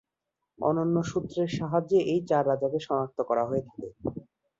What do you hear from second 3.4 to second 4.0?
হয়ে থাকে।